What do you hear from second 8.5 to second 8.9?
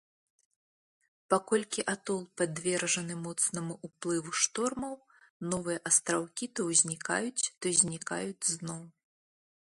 зноў.